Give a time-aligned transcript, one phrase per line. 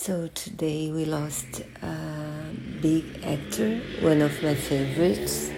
[0.00, 5.50] So today we lost a big actor, one of my favorites,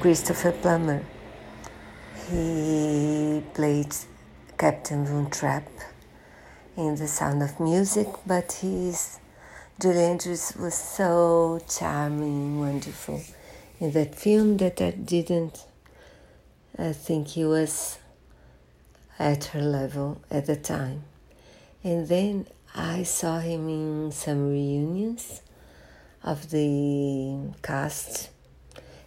[0.00, 1.04] Christopher Plummer.
[2.30, 3.94] He played
[4.56, 5.68] Captain Von Trapp
[6.78, 9.18] in The Sound of Music, but his
[9.78, 13.20] Julie Andrews was so charming, wonderful
[13.78, 15.66] in that film that I didn't
[16.78, 17.98] I think he was
[19.18, 21.04] at her level at the time.
[21.84, 22.46] And then
[22.78, 25.40] I saw him in some reunions
[26.22, 28.28] of the cast,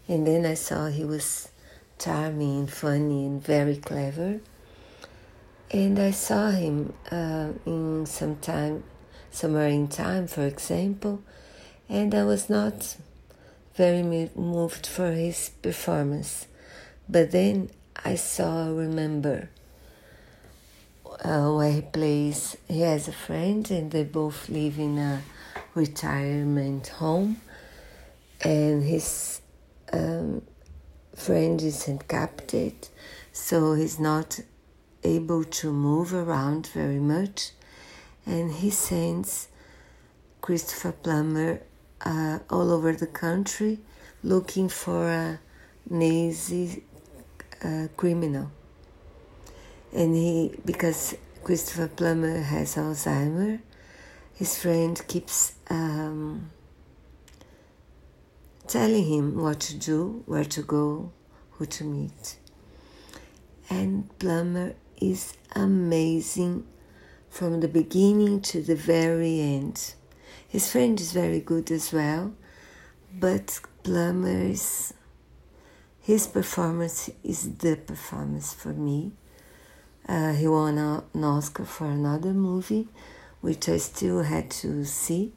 [0.08, 1.50] and then I saw he was
[2.00, 4.40] charming, funny, and very clever.
[5.70, 8.86] And I saw him uh, in some time,
[9.30, 11.22] somewhere in time, for example,
[11.88, 12.98] and I was not
[13.76, 16.48] very moved for his performance.
[17.08, 17.70] But then
[18.04, 19.49] I saw, remember,
[21.23, 22.58] where he plays.
[22.68, 25.22] He has a friend, and they both live in a
[25.76, 27.41] retirement home.
[28.41, 29.41] And his
[29.91, 30.41] um,
[31.16, 32.55] friend is handicapped,
[33.34, 34.40] so he's not
[35.04, 37.52] able to move around very much.
[38.26, 39.48] And he sends
[40.41, 41.62] Christopher Plummer
[42.02, 43.80] uh, all over the country
[44.24, 45.40] looking for a
[45.90, 46.84] Nazi
[47.63, 48.52] uh, criminal
[49.93, 53.62] and he because Christopher Plummer has Alzheimer,
[54.34, 56.51] his friend keeps um,
[58.68, 61.12] telling him what to do, where to go,
[61.51, 62.37] who to meet.
[63.70, 66.66] And Plummer is amazing
[67.29, 69.94] from the beginning to the very end.
[70.47, 72.34] His friend is very good as well,
[73.13, 74.94] but Plummer's
[76.01, 79.12] his performance is the performance for me
[80.09, 82.88] uh, he won a, an Oscar for another movie,
[83.41, 85.34] which I still had to see.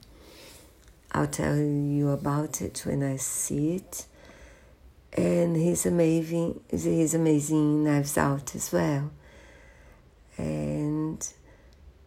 [1.12, 4.06] I'll tell you about it when I see it.
[5.12, 6.60] And he's amazing.
[6.70, 9.10] He's amazing Knives Out as well.
[10.38, 11.22] And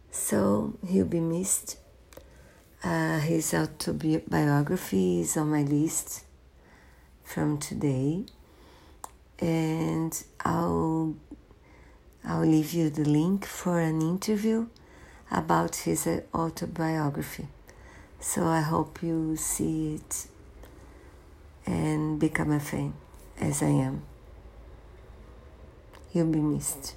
[0.09, 1.78] so he'll be missed.
[2.84, 6.24] Uh, his autobiography is on my list
[7.24, 8.26] from today,
[9.40, 11.16] and I'll
[12.28, 14.68] I'll leave you the link for an interview
[15.30, 17.47] about his uh, autobiography.
[18.19, 20.28] So I hope you see it
[21.68, 22.94] and become a fan
[23.40, 24.02] as I am.
[26.14, 26.96] You'll be missed.